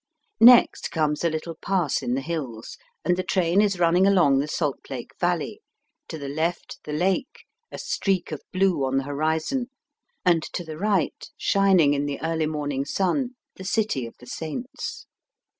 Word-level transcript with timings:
Next 0.39 0.89
comes 0.89 1.23
a 1.23 1.29
little 1.29 1.53
pass 1.53 2.01
in 2.01 2.15
the 2.15 2.21
hills, 2.21 2.75
and 3.05 3.15
the 3.15 3.21
train 3.23 3.61
is 3.61 3.77
running 3.77 4.07
along 4.07 4.39
the 4.39 4.47
Salt 4.47 4.79
Lake 4.89 5.11
Valley, 5.19 5.61
to 6.07 6.17
the 6.17 6.27
left 6.27 6.79
the 6.85 6.91
lake, 6.91 7.45
a 7.71 7.77
streak 7.77 8.31
of 8.31 8.41
blue 8.51 8.83
on 8.83 8.97
the 8.97 9.03
horizon, 9.03 9.67
and 10.25 10.41
to 10.53 10.63
the 10.63 10.79
right, 10.79 11.29
shining 11.37 11.93
in 11.93 12.07
the 12.07 12.19
early 12.23 12.47
morning 12.47 12.83
sun, 12.83 13.35
the 13.57 13.63
City 13.63 14.07
of 14.07 14.15
the 14.17 14.25
Saints. 14.25 15.05